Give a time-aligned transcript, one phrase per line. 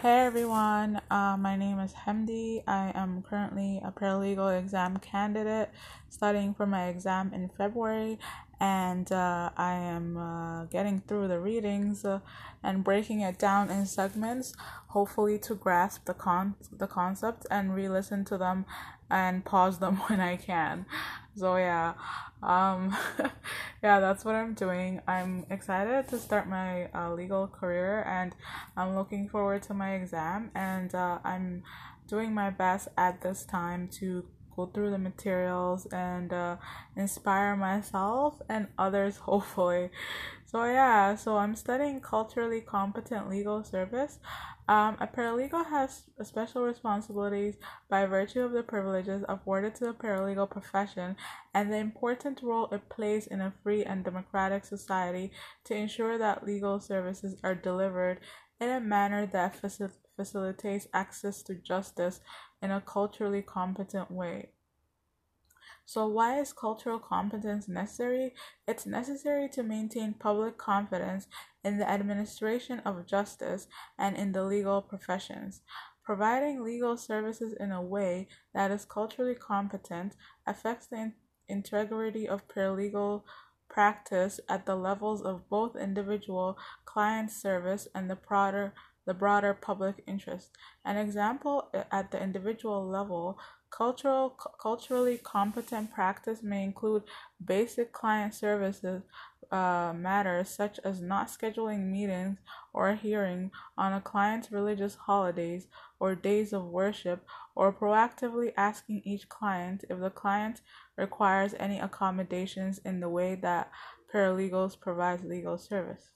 [0.00, 2.62] Hey everyone, uh, my name is Hemdi.
[2.68, 5.70] I am currently a paralegal exam candidate
[6.08, 8.20] studying for my exam in February,
[8.60, 12.20] and uh, I am uh, getting through the readings uh,
[12.62, 14.54] and breaking it down in segments,
[14.86, 18.66] hopefully to grasp the con the concept and re-listen to them
[19.10, 20.86] and pause them when I can.
[21.34, 21.94] So yeah,
[22.40, 22.96] um,
[23.82, 25.00] yeah, that's what I'm doing.
[25.06, 28.34] I'm excited to start my uh, legal career, and
[28.76, 30.50] I'm looking forward to my exam.
[30.54, 31.62] And uh, I'm
[32.08, 34.24] doing my best at this time to
[34.58, 36.56] go through the materials and uh,
[36.96, 39.90] inspire myself and others, hopefully.
[40.46, 44.18] So yeah, so I'm studying culturally competent legal service.
[44.66, 47.56] Um, a paralegal has special responsibilities
[47.88, 51.16] by virtue of the privileges afforded to the paralegal profession
[51.54, 55.32] and the important role it plays in a free and democratic society
[55.64, 58.20] to ensure that legal services are delivered
[58.60, 59.56] in a manner that
[60.16, 62.20] facilitates access to justice
[62.60, 64.50] in a culturally competent way.
[65.88, 68.34] So, why is cultural competence necessary?
[68.66, 71.28] It's necessary to maintain public confidence
[71.64, 75.62] in the administration of justice and in the legal professions.
[76.04, 80.14] Providing legal services in a way that is culturally competent
[80.46, 81.12] affects the
[81.48, 83.22] integrity of paralegal
[83.70, 88.74] practice at the levels of both individual client service and the broader
[89.06, 90.50] the broader public interest.
[90.84, 93.38] An example eh, at the individual level
[93.70, 94.30] Cultural,
[94.60, 97.04] culturally competent practice may include
[97.44, 99.02] basic client services
[99.50, 102.38] uh, matters such as not scheduling meetings
[102.72, 105.66] or a hearing on a client's religious holidays
[106.00, 107.24] or days of worship,
[107.56, 110.60] or proactively asking each client if the client
[110.96, 113.70] requires any accommodations in the way that
[114.14, 116.10] paralegals provide legal service.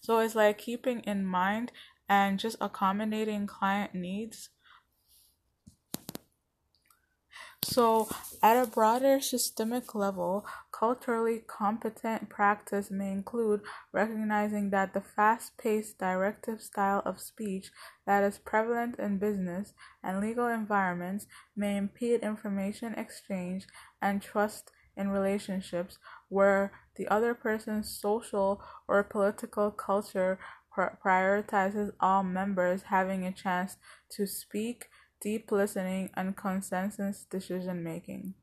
[0.00, 1.72] So it's like keeping in mind
[2.08, 4.50] and just accommodating client needs
[7.64, 8.08] So,
[8.42, 13.62] at a broader systemic level, culturally competent practice may include
[13.92, 17.70] recognizing that the fast paced directive style of speech
[18.04, 23.66] that is prevalent in business and legal environments may impede information exchange
[24.00, 30.38] and trust in relationships where the other person's social or political culture
[30.76, 33.76] prioritizes all members having a chance
[34.10, 34.86] to speak
[35.22, 38.34] deep listening, and consensus decision making.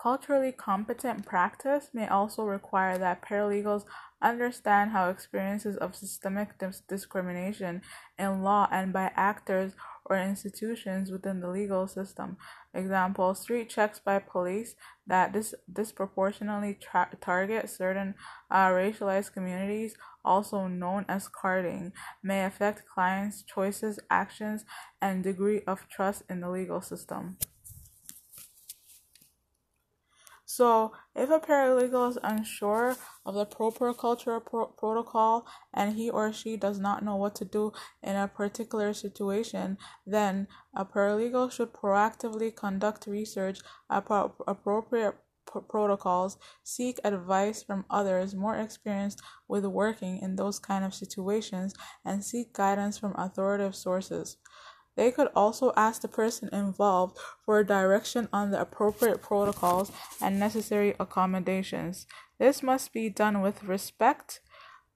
[0.00, 3.84] Culturally competent practice may also require that paralegals
[4.20, 7.82] understand how experiences of systemic dis- discrimination
[8.18, 9.72] in law and by actors
[10.08, 12.36] or institutions within the legal system.
[12.74, 14.74] Example, street checks by police
[15.06, 18.14] that dis- disproportionately tra- target certain
[18.50, 21.92] uh, racialized communities, also known as carding,
[22.22, 24.64] may affect clients' choices, actions,
[25.00, 27.36] and degree of trust in the legal system.
[30.58, 36.32] So, if a paralegal is unsure of the proper cultural pro- protocol and he or
[36.32, 37.70] she does not know what to do
[38.02, 45.14] in a particular situation, then a paralegal should proactively conduct research about appropriate
[45.68, 51.72] protocols, seek advice from others more experienced with working in those kind of situations,
[52.04, 54.38] and seek guidance from authoritative sources.
[54.98, 60.96] They could also ask the person involved for direction on the appropriate protocols and necessary
[60.98, 62.08] accommodations.
[62.40, 64.40] This must be done with respect,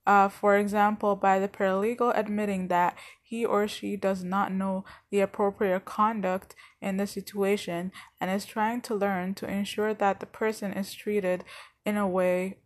[0.05, 5.21] uh, for example, by the paralegal admitting that he or she does not know the
[5.21, 10.73] appropriate conduct in the situation and is trying to learn to ensure that the person
[10.73, 11.45] is treated
[11.87, 12.59] in a way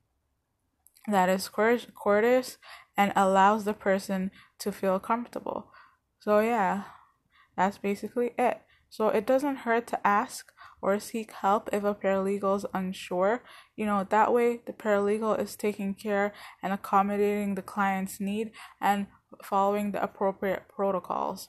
[1.07, 2.57] that is courteous
[2.97, 5.71] and allows the person to feel comfortable.
[6.21, 6.85] So, yeah.
[7.57, 8.61] That's basically it.
[8.89, 13.43] So it doesn't hurt to ask or seek help if a paralegal is unsure.
[13.77, 19.07] You know, that way the paralegal is taking care and accommodating the client's need and
[19.43, 21.49] following the appropriate protocols.